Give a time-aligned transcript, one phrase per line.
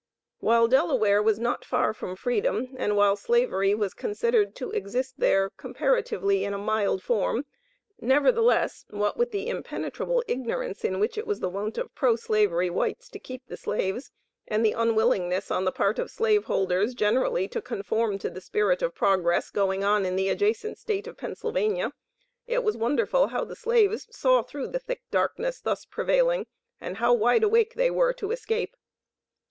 [0.39, 5.51] While Delaware was not far from freedom, and while Slavery was considered to exist there
[5.57, 7.45] comparatively in a mild form,
[7.99, 12.67] nevertheless, what with the impenetrable ignorance in which it was the wont of pro slavery
[12.67, 14.09] whites to keep the slaves,
[14.47, 18.81] and the unwillingness on the part of slave holders generally to conform to the spirit
[18.81, 21.91] of progress going on in the adjacent State of Pennsylvania,
[22.47, 26.47] it was wonderful how the slaves saw through the thick darkness thus prevailing,
[26.79, 28.73] and how wide awake they were to escape.